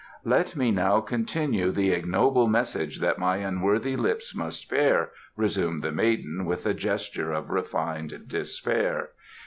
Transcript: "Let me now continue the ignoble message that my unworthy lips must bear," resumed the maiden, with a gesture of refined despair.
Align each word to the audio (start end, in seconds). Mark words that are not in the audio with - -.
"Let 0.25 0.55
me 0.55 0.71
now 0.71 0.99
continue 0.99 1.71
the 1.71 1.91
ignoble 1.91 2.47
message 2.47 3.01
that 3.01 3.19
my 3.19 3.37
unworthy 3.37 3.95
lips 3.95 4.33
must 4.35 4.67
bear," 4.67 5.11
resumed 5.35 5.83
the 5.83 5.91
maiden, 5.91 6.45
with 6.45 6.65
a 6.65 6.73
gesture 6.73 7.31
of 7.31 7.51
refined 7.51 8.23
despair. 8.25 9.09